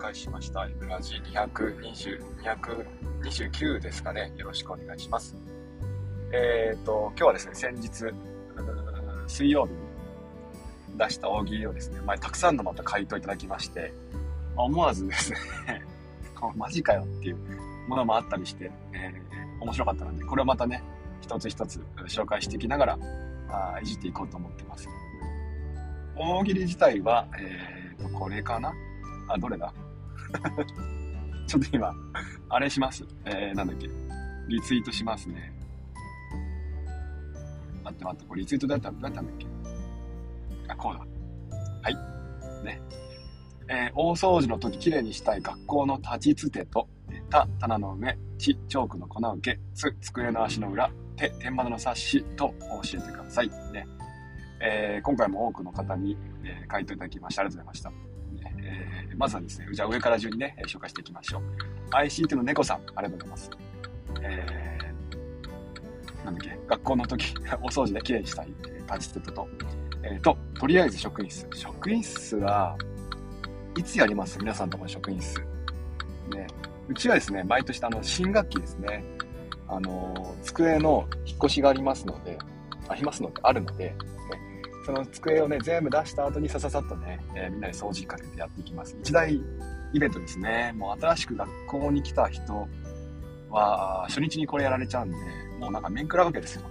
[0.00, 0.66] 開しました。
[0.78, 2.20] ブラジ220、
[3.22, 4.32] 229ですかね。
[4.36, 5.36] よろしくお願いします。
[6.32, 8.06] えっ、ー、と、今日はですね、先日、
[9.28, 13.92] 水曜日に出した大喜利をですね、前たくさんのまた回答いただきまして
[14.56, 15.38] ま、思わずですね
[16.56, 17.36] マジかよっていう
[17.86, 20.82] ものもあったりして、えー、面白かったので、これをまたね、
[21.20, 22.98] 一つ一つ紹介していきながら、
[23.50, 24.88] あいじっていこうと思ってます。
[26.16, 28.72] 大喜利自体は、えーと、これかな？
[29.28, 29.72] あ、どれだ？
[31.46, 31.94] ちょっと今、
[32.48, 33.04] あれします。
[33.24, 33.88] えー、なんだっけ。
[34.48, 35.52] リツイートしますね。
[37.82, 39.46] 待って待って、これリツイートだったらどうやったんだっけ
[40.68, 41.00] あ、こうだ。
[41.82, 42.64] はい。
[42.64, 42.80] ね。
[43.68, 46.88] えー、大掃除の時きれいにしたい学校の立ちつてと、
[47.30, 53.48] た、棚の上、ち、チョークの粉受け、つ、机の足の裏、手、天窓の冊子と教えてください。
[53.72, 53.86] ね。
[54.60, 58.09] えー、今回も多くの方に、えー、回答いただきましてありがとうございました。
[58.62, 61.42] えー、まずはですね、じゃあ上から順にね、紹介していきましょう。
[61.90, 63.50] ICT の猫さん、ありがとうございます。
[64.22, 68.48] えー、なんだっけ、学校の時、 お掃除できれいにしたい、
[68.92, 69.48] 立ちつてと、
[70.02, 71.46] えー、と、とりあえず職員室。
[71.54, 72.76] 職員室は、
[73.76, 74.38] いつやります？
[74.38, 75.40] 皆さんとこの職員室。
[76.34, 76.46] ね。
[76.88, 79.04] うちはですね、毎年あの、新学期ですね。
[79.68, 82.36] あの、机の引っ越しがありますので、
[82.88, 83.94] ありますので、あるので、
[84.84, 88.96] その机をね、全部出した後にさささっとね、えー、みんなで掃除かけてやっていきます。
[89.00, 89.34] 一大
[89.92, 90.72] イベントですね。
[90.76, 92.68] もう新しく学校に来た人
[93.50, 95.16] は、初日にこれやられちゃうんで、
[95.58, 96.62] もうなんか面食らうわけですよ。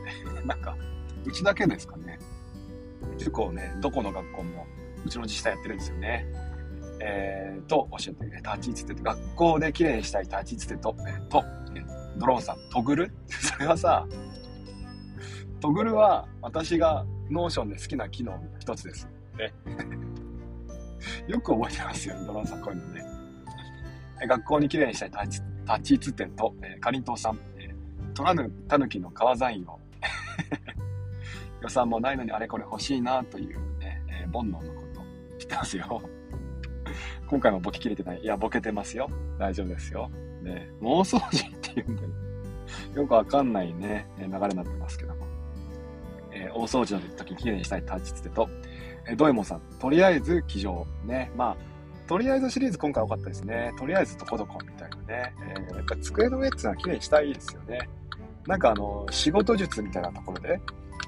[0.46, 0.76] なんか、
[1.24, 2.18] うちだけですかね。
[3.18, 4.66] 結構ね、どこの学校も、
[5.04, 6.26] うちの自治体やってるんですよね。
[7.00, 11.44] えー、と、教えて、立ちつてと、学校で綺麗にしたい立ちつてと、えー、と、
[12.16, 13.12] ドローンさん、トグル？
[13.28, 14.06] それはさ、
[15.60, 19.08] トグルは私がノーションで好きな機能の一つです。
[19.36, 19.52] ね、
[21.28, 23.04] よく覚えてますよ、ドローンさん、こういうのね。
[24.26, 29.78] 学校に綺麗にしたい立ち立ちつてと、えー、かりんとうさん、えー、トラヌタヌキの革ザインを
[31.62, 34.64] 予算もないのにあれこれ欲しいなというね、えー、煩悩のこ
[34.94, 35.02] と
[35.38, 36.02] 知ってますよ。
[37.28, 38.20] 今回もボケ切れてない。
[38.20, 39.10] いや、ボケてますよ。
[39.38, 40.10] 大丈夫ですよ。
[40.42, 42.08] ね、妄想人っていうんだよ。
[42.94, 45.07] よくわかんないね、流れになってますけども。
[46.38, 48.48] えー、大掃除の時きれいにしたい立ちつてと、
[49.08, 50.86] えー、ドエモさん、とりあえず騎乗。
[51.04, 51.56] ね、まあ、
[52.08, 53.72] とりあえずシリーズ今回多かったですね。
[53.78, 55.34] とりあえずどこどこみたいなね。
[55.42, 57.88] えー、やっぱ机の上っていうのはきれいにしたいですよね。
[58.46, 60.60] なんかあの、仕事術みたいなところで、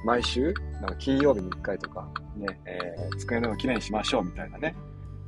[0.05, 4.75] 毎週、なんか金曜日に1回とか、ね、えー、机の上をきれいにしましょうみたいなね、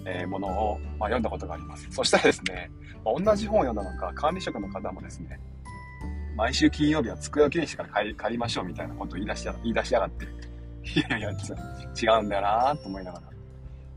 [0.05, 1.87] えー、ものを、まあ、読んだことがあります。
[1.91, 2.71] そしたらですね、
[3.05, 5.41] まあ、同じ本を読んだのか、管理職の方もですね、
[6.37, 10.25] 毎週金曜日は机をきれいにしてから帰りましょうみたいなことを言い出しや言い出しやがって、
[10.99, 11.35] いやいや、違
[12.21, 13.25] うんだよなと思いながら。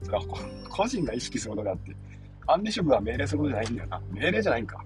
[0.04, 0.24] それは
[0.70, 1.96] 個人が意識することであって、
[2.46, 4.02] 管理職が命令することじゃないんだよな。
[4.12, 4.86] 命令じゃないんか。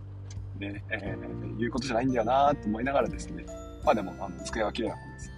[0.59, 3.45] ね、えー、言うことじゃないんだよなと思いながらですね。
[3.83, 5.31] まあでも、あの、机は綺麗な本です。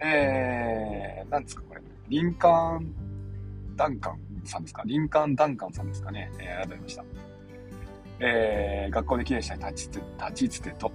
[0.00, 1.80] えー、なんですか、これ。
[2.08, 4.82] リンカーン、ダンカンさんですか？
[4.86, 6.30] リンカーン・ダンカンさんですかね。
[6.38, 7.04] えー、ありがとうございました。
[8.20, 10.90] えー、学校で綺麗にしたい立ちつて、立ちつてと。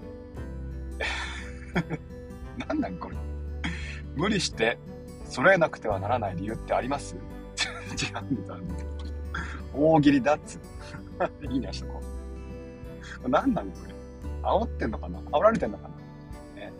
[2.67, 3.15] なんなんこれ。
[4.15, 4.77] 無理して
[5.25, 7.15] 揃えなくてはならない理由ってあります？
[7.95, 8.55] 違うんだ。
[9.73, 10.59] 大喜利だっつ。
[11.49, 12.01] いいね、しとこ
[13.25, 13.29] う。
[13.29, 13.93] なんなんこれ。
[14.43, 15.19] 煽ってんのかな？
[15.19, 16.61] 煽られてんのかな？
[16.61, 16.73] ね。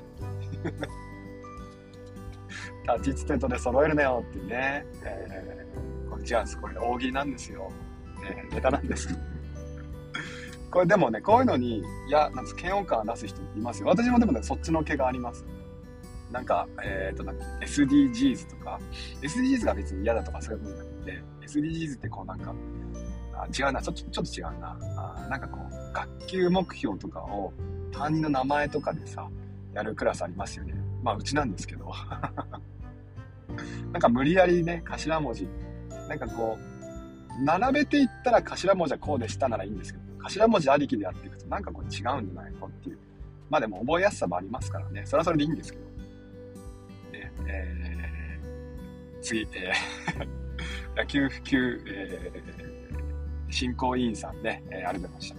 [3.00, 4.86] 立ちつてとで揃えるなよってね。
[5.04, 6.60] えー、これ違うんです。
[6.60, 7.72] これ大喜利なんですよ。
[8.22, 9.08] ね、ネタなんです。
[10.74, 13.90] これでもね、こういうのに、いや、なんつ嫌悪感出す人いますよ。
[13.90, 15.46] 私もでもね、そっちの毛があります。
[16.32, 18.80] なんか、えっ、ー、と、なんか SDGs とか、
[19.22, 22.56] SDGs が別に嫌だとかそういうことじゃなくて、SDGs ってこうなんか、
[23.36, 24.76] あ違うな、ちょっと、ちょっと違うな。
[24.98, 27.54] あなんかこう、学級目標とかを
[27.92, 29.30] 担任の名前とかでさ、
[29.76, 30.74] やるクラスありますよね。
[31.04, 31.92] まあ、うちなんですけど。
[33.92, 35.48] なんか無理やりね、頭文字、
[36.10, 36.58] なんかこ
[37.40, 42.98] う、並べていったら頭文字はこうでしたならいいんですけど、頭文字ありきでやっていくとなんかこれ違うんじゃないのっていう。
[43.50, 45.04] まあでも覚えやすさもありますからね。
[45.06, 45.84] それはそれでいいんですけど。
[47.46, 55.38] えー、次、えー、 野球普及、えー、進行委員さんね、えー、ありがとうございました。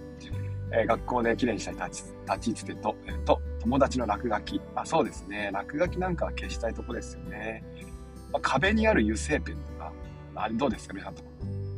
[0.77, 4.61] えー、学校で綺麗にしたい立ち、立ちつてと、えー、と、友達の落書き。
[4.75, 5.49] あ、そうですね。
[5.53, 7.63] 落書きなんかは消したいとこですよね。
[8.31, 9.91] まあ、壁にある油性ペンとか、
[10.35, 10.93] あれどうですか？
[10.93, 11.29] 皆さんとこ。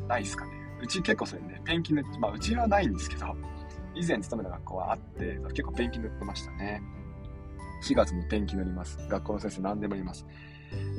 [0.07, 0.56] ないですかね？
[0.81, 3.35] うち結構それね、ペンキ塗って、まあうちはないんですけど、
[3.95, 6.81] 以前勤めた学校はあって、結構ペンキ塗ってましたね。
[7.83, 8.97] 4月にペンキ塗ります。
[9.07, 10.25] 学校の先生何でも言います。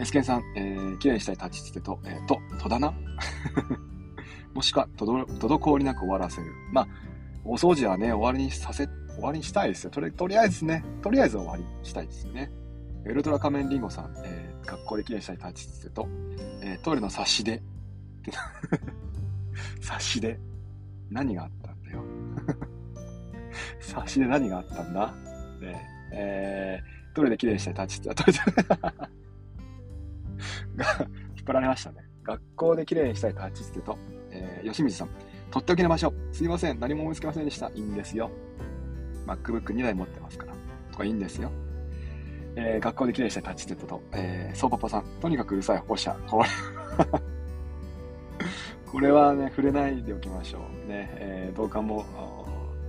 [0.00, 2.94] エスケンさん、えー、綺麗にしたい立ちつてと、えー、と、戸棚？
[4.54, 6.46] もしくは、滞りなく終わらせる。
[6.72, 6.88] まあ、
[7.44, 9.90] お掃除はね、終わりにさせ、終わりにしたいですよ。
[9.90, 12.50] とりとりあえずね、とりあえず終わりにしたいですよね。
[13.04, 16.08] ウルトラ仮面リンゴさん、えー、学校できれいしたい立ちつてと、
[16.62, 17.62] えー、トイレの差しで、
[19.80, 20.38] 差しで、
[21.10, 22.02] 何があったんだよ。
[23.80, 25.14] 差しで何があったんだ？
[25.60, 28.40] ねえー、トイレできれいにしたい立ちつて、トイレ
[31.36, 32.08] 引っ張られましたね。
[32.22, 33.98] 学校できれいにしたい立ちつてと、
[34.30, 35.08] えー、吉水さん、
[35.50, 36.12] とっておきの場所。
[36.32, 36.78] すいません。
[36.78, 37.70] 何も思いつきませんでした。
[37.74, 38.30] いいんですよ。
[39.26, 40.52] MacBook2 台持ってますから。
[40.92, 41.50] とかいいんですよ。
[42.56, 45.04] えー、学校で綺麗にしたタッチテッドと、えー、ソーパパさん。
[45.20, 46.14] とにかくうるさい保護者。
[46.28, 46.48] これ
[48.98, 50.88] これはね、触れないでおきましょう。
[50.88, 52.04] ね、えー、同感も、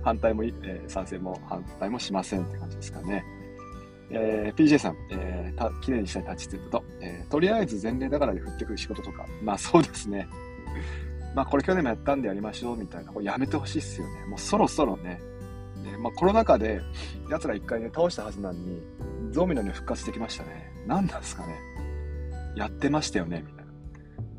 [0.02, 3.24] 反対も、えー、賛成も反対もしませんって感じですかね。
[4.10, 9.24] えー、PJ さん、えー、た、綺麗にしたいタッチテッドと、えー、とりあえず前例だからで降ってくる仕事とか。
[9.40, 10.28] まあそうですね。
[11.36, 14.26] まあこれ去年もやったんでやりましょうみたいな、これやめてほしいっすよね。
[14.26, 15.20] もうそろそろね、
[15.84, 16.80] ねまあコロナ禍で
[17.28, 18.82] 奴ら一回ね、倒したはずなのに、
[19.30, 20.72] ゾンビのね復活してきましたね。
[20.88, 21.54] 何なんですかね。
[22.56, 23.59] やってましたよね、みたいな。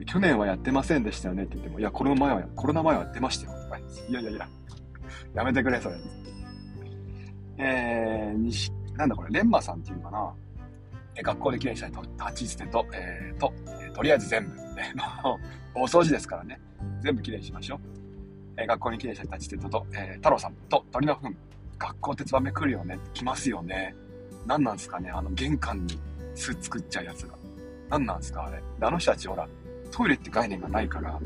[0.06, 3.58] 去年はやってませんでしたよねって言っても、いや、コロナ前は、コロナ前はやってましたよ。
[4.10, 4.50] いやいやいや、
[5.34, 5.96] やめてくれ、それ。
[7.58, 10.34] えー、西、なんだこれ、レンマさんっていうのかな。
[11.16, 14.94] え学校で記念したいと、立ち捨てと、えー、と、え、とりあえず全部、ね、
[15.76, 16.60] 大掃除ですからね。
[17.02, 17.80] 全部きれいにしましょう。
[18.58, 21.36] えー、学校にきれいにした立ち手と、えー、太郎さんと鳥の糞。
[21.78, 23.00] 学校ってツバメ来るよね。
[23.14, 23.96] 来ますよね。
[24.46, 26.00] 何なんすかねあの玄関に
[26.36, 27.36] 巣作っちゃうやつが。
[27.90, 28.62] 何なんすかあれ。
[28.82, 29.48] あの人たちほら、
[29.92, 31.20] トイレって概念がないから、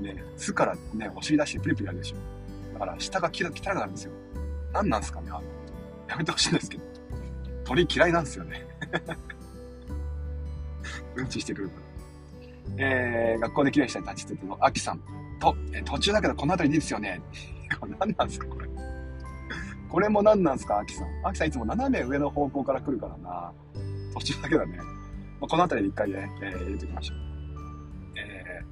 [0.00, 2.16] ね、巣からね、お尻出してプリプリやるでしょ。
[2.74, 4.12] だから下が汚くなるんですよ。
[4.72, 5.42] 何なんですかねあの、
[6.08, 6.84] やめてほしいんですけど。
[7.64, 8.66] 鳥嫌いなんですよね。
[11.14, 11.82] うんちしてくるから。
[12.78, 15.00] えー、学校できれいしたい立ちつてのアキさん
[15.38, 17.20] と、え、途中だけどこの辺りでいいですよね。
[17.98, 18.68] 何なんすか、これ。
[19.88, 21.08] これも何なんですか、アキさん。
[21.26, 23.52] アキさんいつも斜め上の方向から来るからな。
[24.14, 24.76] 途中だけだね。
[24.78, 24.84] ま
[25.42, 27.31] あ、この辺りで一回ね、えー、入れておきましょう。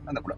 [0.04, 0.37] なんだこれ。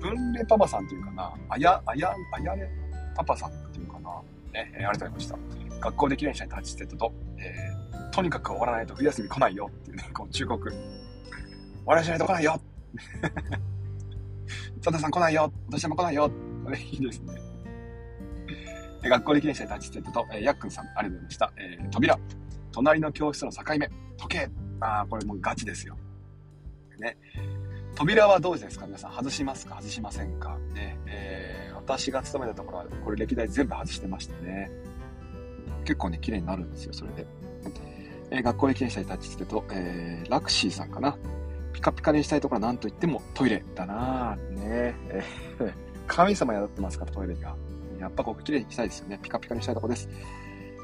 [0.00, 1.32] 分類パパさんっていうかな。
[1.48, 2.68] あや、あや、あやれ
[3.14, 4.10] パパさんっていうかな。
[4.52, 5.38] ね、えー、ありがとうございました。
[5.80, 10.70] 学校できれいにしたい立ちつてと、えー、とにかく終わらないと冬休み来ないよっていうね、こう忠告。
[10.70, 10.78] 終
[11.86, 12.60] わらしないと来ないよ
[14.80, 16.30] 佐田さん来ないよ私も来ないよ
[16.64, 17.34] これいいですね。
[19.08, 21.52] 学校で記念したタッチステッドと、えー、やっくんさん、ありがとうございました。
[21.56, 22.18] えー、扉。
[22.70, 23.90] 隣の教室の境目。
[24.16, 24.48] 時計。
[24.80, 25.96] ああ、これもうガチですよ。
[26.98, 27.16] ね。
[28.02, 28.86] 扉はどうですか？
[28.86, 29.76] 皆さん、外しますか？
[29.76, 30.58] 外しませんか？
[30.74, 30.98] ね。
[31.06, 34.72] えー、私が勤めたところは、これ歴代全部外してましたね。
[35.84, 37.24] 結構ね、綺麗になるんですよ、それで。
[38.32, 41.16] えー、学校で記念したタッチステと、えー、ラクシーさんかな？
[41.72, 44.50] ピカピカにしたいところは何と言ってもトイレだなぁ。
[44.50, 45.72] ねえー、
[46.08, 47.54] 神様宿ってますから、トイレが。
[48.00, 49.20] やっぱここ綺麗にしたいですよね。
[49.22, 50.08] ピカピカにしたいところです。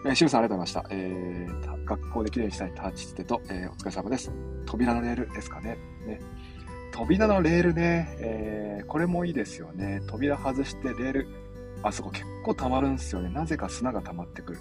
[0.07, 0.95] えー、シュウさんありがとうございました。
[0.95, 4.31] えー、学校で綺麗にしたいタッチつてと、えー、お疲れ様です。
[4.67, 5.77] 扉のレールですかね。
[6.07, 6.21] ね
[6.99, 10.03] 扉のレールね、えー、これもいいですよね。
[10.09, 11.29] 扉外してレール、
[11.85, 13.29] あそこ結構溜まるんですよね。
[13.29, 14.59] なぜか砂が溜まってくる。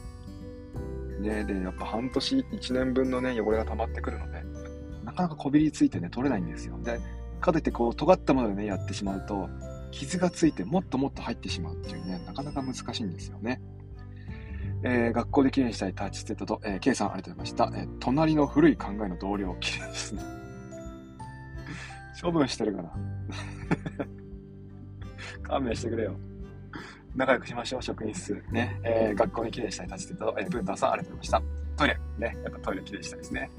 [1.19, 4.44] ねで、やっぱ半年、1年分のね、汚れが溜まってくるので、
[5.04, 6.80] なかなかこびりついてね、取れないんですよ。
[6.84, 7.00] で、
[7.42, 9.50] かといってこう、尖ったものでね、やってしまうと、
[9.89, 13.60] 傷がついてもっともっと入ってしまうっていうね、なかなか難しいんですよね。
[14.84, 17.82] えー、学校で記念したいタッチステッドと、えー、K さんありがとうございました。
[17.82, 20.37] えー、隣の古い考えの同僚、綺麗ですね。
[22.19, 22.91] 処分してるかな
[25.43, 26.15] 勘弁してくれよ。
[27.15, 28.43] 仲良くしましょう、職員室。
[28.51, 28.79] ね。
[28.83, 31.77] えー、学校に綺麗したいタッチステッド、えー、ブンタンさんありがとうございました。
[31.77, 32.00] トイレ。
[32.17, 32.38] ね。
[32.43, 33.50] やっぱトイレ綺麗したいですね。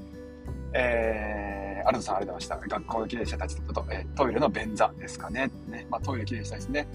[0.73, 2.75] えー、アルトさんありがとうございました。
[2.75, 5.49] 学校の経営者たちと、えー、トイレの便座ですかね。
[5.67, 6.87] ねまあ、トイレきれいしたいですね。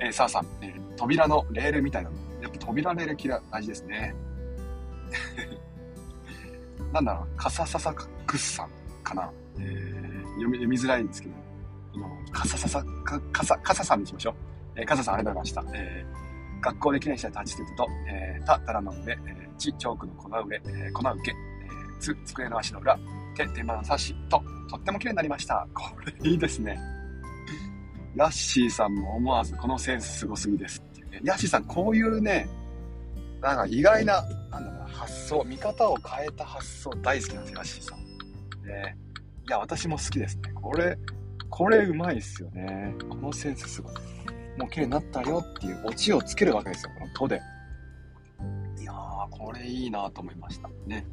[0.00, 2.16] えー、サーさん、えー、扉のレールみたいなの。
[2.42, 4.14] やっぱ扉レールきら大事ですね。
[6.92, 8.68] なんだろう、カサササクッサン
[9.02, 9.30] かな。
[9.58, 11.34] えー、読み読みづらいんですけど、
[11.92, 14.34] このカサササ、カカサ、カサさんにしましょう。
[14.76, 15.78] えー、カサさんありがとうございました。
[15.78, 21.36] えー、学校で記念した立ちテと、えー、た、たらの上、えー、ち、チョークの粉上、えー、粉受け、
[22.00, 22.98] つ、机の足の裏、
[23.36, 25.66] 手、手間の差し、と、とっても綺麗になりました。
[25.72, 26.78] これいいですね。
[28.16, 31.20] ヤッシーさんも思わずこのセンスすごすぎですっていうね。
[31.24, 32.48] ヤッシーさんこういうね、
[33.40, 37.98] なんか意外な、なんだろうな、発想、見方を変えた発想大好きなんですよ、ヤッシーさん。
[38.66, 38.96] ね、
[39.46, 40.52] いや、私も好きですね。
[40.54, 40.98] これ、
[41.50, 42.94] これうまいっすよね。
[43.08, 43.92] このセンスすごい。
[44.58, 47.40] もう綺麗になったよっていうオチをつけるわけですよ、この「と」で。
[48.80, 50.68] いやー、これいいなと思いました。
[50.86, 51.04] ね。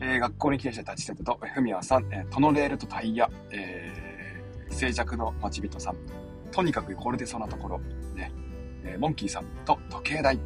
[0.00, 5.96] えー、学校に来てした立ちてと、ふみやさん、えー、トノレールとタイヤ、えー、静寂の待ち人さん、
[6.50, 7.78] とにかくこれでそんなところ。
[8.14, 8.32] ね。
[8.84, 10.38] えー、モンキーさんと時計台。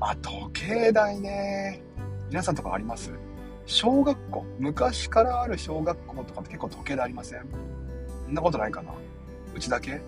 [0.00, 1.82] あ、時計台ね。
[2.28, 3.12] 皆さんとかあります？
[3.66, 7.44] 小学校、昔からある小学校とかって結構時計台ありません？
[8.24, 8.92] そんなことないかな？
[9.54, 10.00] うちだけ？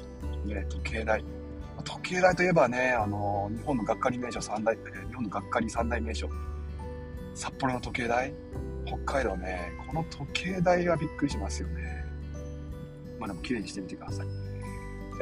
[0.45, 1.25] ね、時計台。
[1.85, 4.81] 時計台といえばね、あの、日本のがっかり名所三大、日
[5.15, 6.29] 本のがっかり三大名所。
[7.35, 8.33] 札幌の時計台？
[8.87, 12.05] 北海道ね、この時計台がびっくりしますよね。
[13.19, 14.27] まあでも綺麗にしてみてください。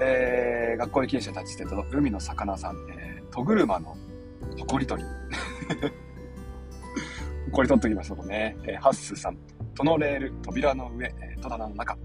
[0.01, 3.97] えー、学校に経営者たちして、海の魚さん、えー、トグルマの
[4.59, 5.09] ほこり取り。
[7.51, 8.57] こり取っときましょうね。
[8.65, 9.39] えー、ハッスさん、
[9.75, 11.97] トのレール、扉の上、え、戸棚の中。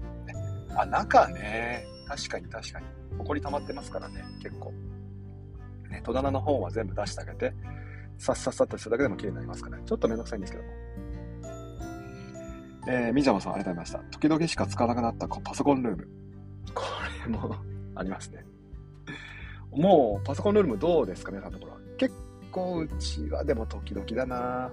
[0.76, 1.84] あ、中ね。
[2.06, 2.86] 確かに確かに。
[3.18, 4.72] ほこり溜まってますからね、結構。
[5.90, 7.52] ね、戸棚の方は全部出してあげて、
[8.18, 10.70] さっさっさっとするだけでも綺麗になりますから、ね、ちょっとめんどくさいんですけども。
[12.88, 14.18] えー、みじゃまさんありがとうございました。
[14.18, 16.08] 時々しか使わなくなったパソコンルーム。
[16.74, 16.82] こ
[17.24, 17.56] れも
[17.94, 18.44] ありますね。
[19.70, 21.80] もう、パソコンルームどうですか皆さんのところは。
[21.96, 22.14] 結
[22.50, 24.70] 構、うちはでも時々だな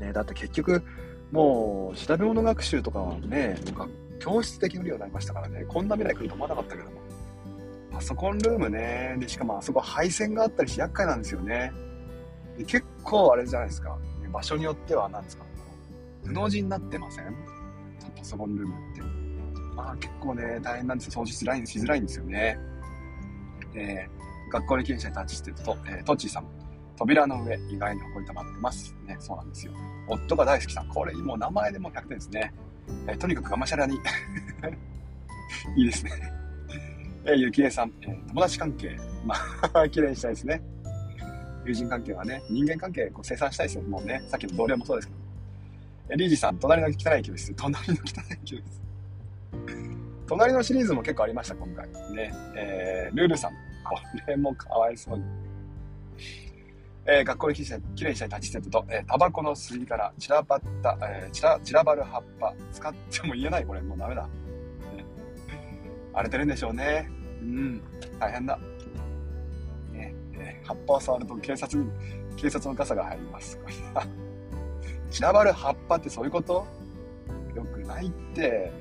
[0.00, 0.82] ね、だって結局、
[1.32, 3.88] もう、調べ物学習とかはね、なんか
[4.20, 7.00] 教室できるようになりましたからね、こんな未来来ると思わなかったけども。
[7.92, 11.72] パソコンルームね、で、しかもあそこ配線があったりして厄介なんですよね。
[12.58, 13.96] で結構あれじゃないですか、
[14.32, 15.44] 場所によっては何ですか、
[16.24, 17.36] 布地になってません？
[18.16, 19.02] パソコンルームって。
[19.76, 21.22] まあ結構ね、大変なんですよ。
[21.22, 22.58] 掃除しづらいしづらいんですよね。
[23.74, 24.08] え、
[24.52, 26.63] 学校に経営者にタッチしてると、えー、トッチーさん。
[26.96, 28.94] 扉の上、意外に埃溜まってます。
[29.06, 29.72] ね、そうなんですよ。
[30.08, 30.88] 夫が大好きさん。
[30.88, 32.52] これ、もう名前でも100点ですね。
[33.08, 33.96] え、とにかくがましゃらに。
[35.76, 36.12] いいですね。
[37.26, 38.96] え、ゆきえさん、え、友達関係。
[39.24, 39.34] ま
[39.72, 40.62] あ、 綺麗にしたいですね。
[41.64, 43.82] 友人関係はね、人間関係こう生産したいですよ。
[43.84, 45.20] もうね、さっきの同僚もそうですけど。
[46.10, 47.54] え、リージさん、隣の汚い教室。
[47.54, 48.62] 隣の汚い教室。
[50.26, 51.88] 隣のシリーズも結構ありました、今回。
[52.12, 52.32] ね。
[52.56, 53.52] えー、ルールさん。
[53.84, 55.24] これもかわいそうに。
[57.06, 57.64] えー、学校にき
[58.04, 64.26] れいにしたい立ちセットと、えー、タバコの吸い殻、散らばった、えー、散ら、散らばる葉っぱ、使っても言えない、これ、もうダメだ。
[66.14, 67.10] 荒れてるんでしょうね。
[67.42, 67.82] うん、
[68.18, 68.58] 大変だ。
[69.92, 71.90] ね、えー、葉っぱを触ると警察に、
[72.36, 73.58] 警察の傘が入ります。
[75.10, 76.66] 散らばる葉っぱってそういうこと？
[77.54, 78.72] よくないって。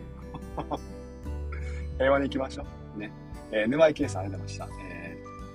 [1.98, 2.66] 平和に行きましょ
[2.96, 3.00] う。
[3.00, 3.12] ね。
[3.52, 4.83] えー、NYK さんありがとうございました。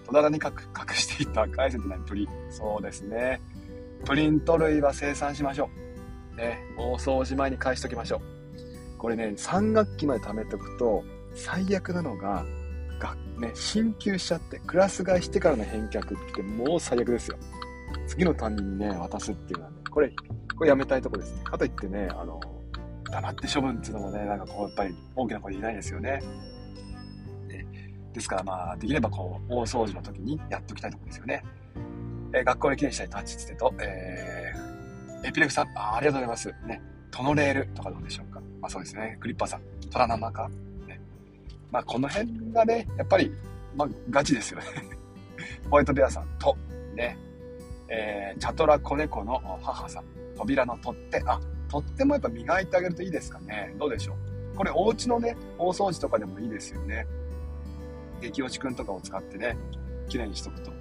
[0.09, 2.29] 戸棚に隠隠していた返せてない鳥？
[2.51, 3.41] そうですね。
[4.05, 5.69] プリント類は生産しましょ
[6.35, 6.37] う。
[6.37, 6.59] ね。
[6.79, 8.99] 大掃除前に返しときましょう。
[8.99, 12.45] これね、3学期まで貯めておくと、最悪なのが、
[12.99, 17.37] がね、進級しちゃって、クラス替えしてからの返却ってもう最悪ですよ。
[18.07, 20.13] 次の担任にね、渡すっていうのはね、これ、
[20.57, 21.43] これやめたいとこですね。
[21.45, 22.41] かといってね、あの、
[23.05, 26.01] 黙って処分っていうのもね、なんかこう、やっぱり大きな声で言えないですよ。
[26.01, 26.21] ね
[28.19, 31.45] ですからまあ、できればこう、大掃除の時にやっときたいところですよね。
[32.35, 36.55] えー、学校で記念したい立ちつてと、えー、エピレクさんあ、ありがとうございます。
[36.67, 38.41] ね、トノレールとかどうでしょうか。
[38.61, 40.49] まあそうですね、クリッパーさん、トラナマカ。
[40.87, 41.01] ね。
[41.71, 43.33] まあこの辺がね、やっぱり、
[43.77, 44.67] まあガチですよね。
[45.71, 46.57] ホワイトベアさんと、
[46.95, 47.17] ね、
[47.89, 50.05] えー、チャトラ子猫の母さん、
[50.37, 53.75] 扉の取っ手、あ、とってもやっぱ磨いてあげるといいですかね。
[53.79, 54.57] どうでしょう。
[54.57, 57.07] これお家のね、大掃除とかでもいいですよね。
[58.21, 59.57] 激落ちくんとかを使ってね、
[60.09, 60.73] 綺麗にしとくと。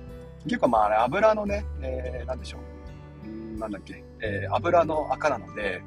[0.43, 2.59] 結構まああれ油のね、えー、なんでしょ
[3.25, 3.27] う。
[3.27, 5.81] んなんだっけ、えー、油の赤なので、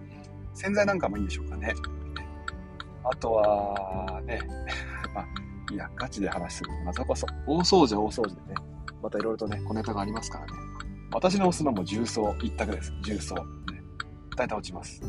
[0.55, 1.75] 洗剤なんかもいいんでしょうかね。
[3.05, 4.41] あとは、ね、
[5.15, 5.27] まあ、
[5.73, 6.71] いや、ガチで話する。
[6.85, 8.55] またこそ、大掃除大掃除でね、
[9.03, 10.53] またいろいろとね、小ネタがありますからね。
[11.13, 12.93] 私の押すのも重曹一択です。
[13.03, 13.35] 重曹。
[13.35, 13.43] ね
[14.37, 15.03] 大体落ちます。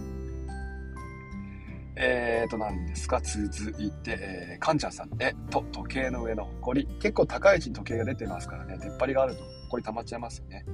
[2.03, 3.22] えーと、何ですか？
[3.22, 5.10] 続いて、えー、かんちゃんさん。
[5.20, 6.88] え、と、時計の上の埃。
[7.00, 10.65] 結構高い位置に時計が出てますからね、出っ張りがあると埃溜まっちゃいますよね。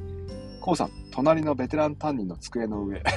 [0.61, 3.03] こうさん、隣のベテラン担任の机の上。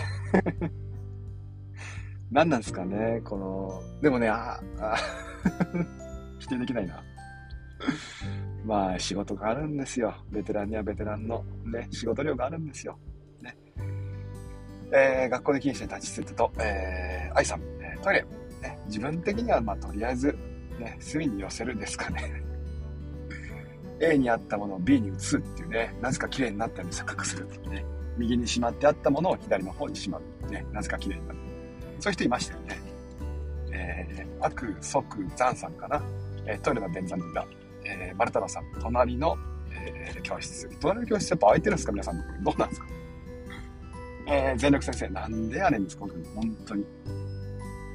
[2.32, 4.96] 何なんですかね、この、でもね、あ、あ
[6.40, 7.02] 否定できないな。
[8.64, 10.14] まあ、仕事があるんですよ。
[10.30, 12.98] ベテランにはベテランのね、仕事量があるんですよ。
[13.40, 13.56] ね
[14.92, 17.60] えー、学校で禁止で立ちつてと、えー、愛さん、
[18.02, 18.22] トイレ、
[18.62, 20.36] ね、自分的には、まあ、とりあえず、
[20.78, 22.42] ね、隅に寄せるですかね。
[24.00, 27.84] A にあったものを B に移すっていうね、なぜか綺麗になったように錯覚するっていうね、
[28.16, 30.50] 右にしまってあったものを左の方にしまう。
[30.50, 31.38] ね、なぜか綺麗になる。
[32.00, 32.80] そういう人いましたよね。
[33.72, 36.02] えー、悪、即、残さんかな。
[36.46, 37.46] えー、トイレの便座にいた、
[37.84, 39.36] え、丸太郎さん、隣の、
[39.72, 40.68] えー、教室。
[40.80, 41.92] 隣の教室やっぱ空いてるんですか？
[41.92, 42.16] 皆さん。
[42.42, 42.86] どうなんですか？
[44.28, 46.14] えー、全力先生、なんでやねんです、僕。
[46.34, 46.86] 本当に。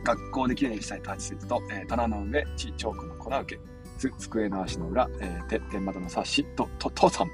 [0.05, 3.61] 学校できれいにしたいタッチセットと、えー、棚の上、地、チョークの粉受け。
[3.97, 7.29] つ、机の足の裏、えー、て、天窓の冊子、と、と、父さん。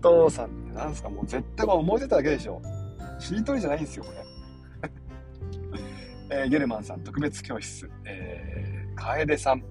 [0.00, 2.62] 父さんってなんすかもう絶対思い出ただけでしょ。
[3.18, 4.12] しりとりじゃないんですよ、こ
[6.30, 6.30] れ。
[6.42, 7.90] えー、ゲルマンさん、特別教室。
[8.04, 9.64] えー、楓さん、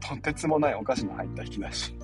[0.00, 1.96] とてつもないお菓子の入った引き出し。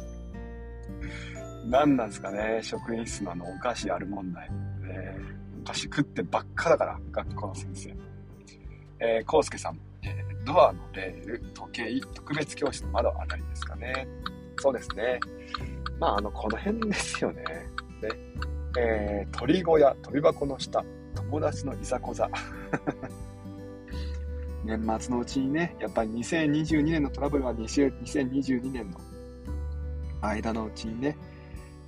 [1.68, 4.48] 何なんすかね、職員室のあのお菓子ある問題。
[4.84, 7.94] えー、お菓子食ってばっかだから、学校の先生。
[9.00, 14.08] えー、コウスケさん、えー、ドアのレール、時計、特別教室の窓あたりですかね。
[14.56, 15.20] そうですね。
[16.00, 17.44] まあ、あの、この辺ですよね。
[18.00, 18.08] で、
[18.78, 20.82] えー、鳥小屋、飛び箱の下、
[21.14, 22.30] 友達のいざこざ。
[24.64, 28.98] 年末のうちにね、やっぱり2022年のトラブルは2022年の
[30.22, 31.14] 間のうちにね、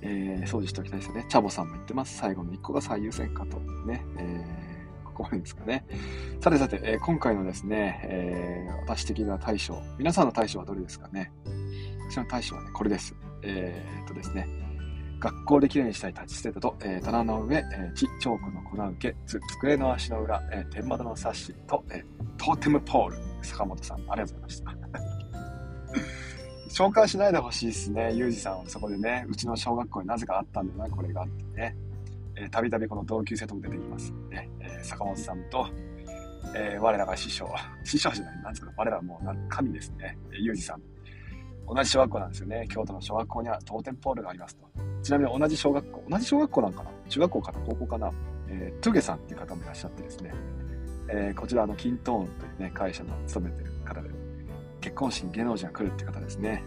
[0.01, 1.25] えー、掃除しておきたいですよね。
[1.29, 2.17] チャボさんも言ってます。
[2.17, 3.59] 最後の1個が最優先かと。
[3.85, 4.05] ね。
[4.17, 5.85] えー、ここまでですかね。
[6.39, 9.81] さてさて、えー、今回のですね、えー、私的な対処。
[9.97, 11.31] 皆さんの対処はどれですかね？
[12.09, 13.15] 私の対処はね、これです。
[13.43, 14.47] えー、っとですね。
[15.21, 22.03] 学校できれいにしたい立ち捨てたと、えー、棚の上、えー、地、チョークの粉受け、机の足の裏、えー、天窓のサッシと、えー、
[22.37, 25.10] トーテムポール、坂本さん、ありがとうございました。
[26.71, 28.13] 紹介しないでほしいですね。
[28.13, 31.75] ゆうじさんはそこでね、うちの小学校になぜかあったんだな、これがあってね。
[32.37, 34.49] えー、たびたびこの同級生とも出てきますね。
[34.61, 35.67] えー、坂本さんと、
[36.55, 37.45] えー、我らが師匠、
[37.83, 40.17] 師匠じゃない、なんですか、我らはもう神ですね。
[40.31, 40.81] えー、ゆうじさん。
[41.67, 42.65] 同じ小学校なんですよね。
[42.69, 44.65] 京都の小学校には当店ポールがありますと。
[45.03, 46.91] ちなみに同じ小学校、同じ小学校なんかな？
[47.09, 47.59] 中学校かな？
[47.65, 48.11] 高校かな？
[48.47, 50.33] えー、トゥゲさんっていう方もいらっしゃってですね。
[51.09, 54.09] えー、こちらのキントーンというね、会社の勤めてる方で、
[54.81, 56.63] 結婚式に芸能人が来るって方ですね。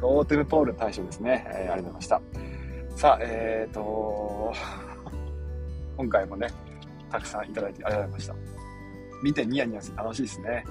[0.00, 1.44] トーテムポール大将ですね。
[1.48, 2.20] えー、ありがとうございました。
[2.96, 4.52] さあ、えっ、ー、と、
[5.96, 6.48] 今回もね、
[7.10, 8.54] たくさんいただいてありがとうございました。
[9.22, 10.64] 見てニヤニヤする楽しいですね。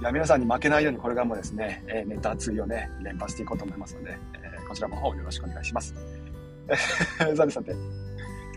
[0.00, 5.94] いや、皆さんに負けないようにこれからもですね、えー、ネタ熱いをね、連発していこうと思いますので、えー、こちらの方よろしくお願いします。
[7.34, 7.74] さてさて、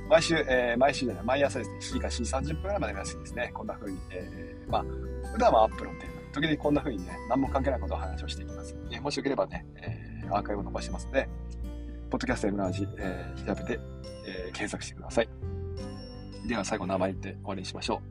[0.09, 4.83] 毎週、えー、毎週じゃない、毎朝ですね、7時から4時30分ぐらいまで目安にですね、こんな風に、えー、まあ、
[5.31, 8.75] 普段はアップのテーマ、時々こんな風にね、何も関係ないことを話をしていきます。
[8.91, 11.29] えもしよければね、えー、アーカイブを伸ばしてますので、
[12.09, 13.79] ポッドキャスト M ラージ、えー、調べて、
[14.25, 15.29] えー、検索してください。
[16.47, 18.01] では最後名前言って終わりにしましょ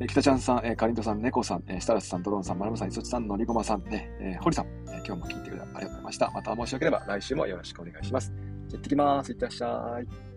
[0.00, 0.04] う。
[0.04, 6.30] え、北ちゃんさん、えー、かりんとさん、猫さん、えー、設楽さん、ドローンさん、まるむさん、いそちさん、のりごまさん、ね、えー、堀さん、えー、今日も聞いてくれてありがとうございました。
[6.32, 8.32] またもしよければ来週もよろしくお願いします。
[8.66, 9.30] じゃ行ってきます。
[9.30, 10.31] いってらっしゃい。